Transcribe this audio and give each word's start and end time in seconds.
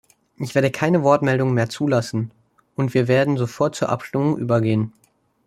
Ich 0.39 0.55
werde 0.55 0.71
keine 0.71 1.03
Wortmeldungen 1.03 1.53
mehr 1.53 1.69
zulassen, 1.69 2.31
und 2.75 2.95
wir 2.95 3.07
werden 3.07 3.37
sofort 3.37 3.75
zur 3.75 3.89
Abstimmung 3.89 4.35
übergehen. 4.39 4.93